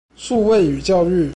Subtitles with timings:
[0.15, 1.29] 數位與教育